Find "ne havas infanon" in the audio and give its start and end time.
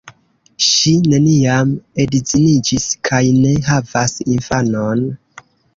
3.45-5.11